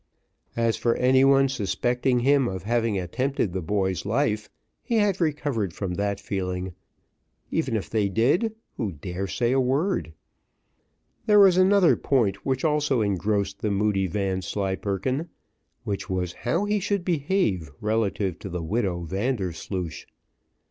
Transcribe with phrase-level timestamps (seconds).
[0.57, 4.49] As for any one suspecting him of having attempted the boy's life,
[4.81, 6.73] he had recovered from that feeling;
[7.51, 10.11] even if they did, who dare say a word?
[11.27, 15.29] There was another point which also engrossed the moody Vanslyperken,
[15.83, 20.05] which was how he should behave relative to the widow Vandersloosh.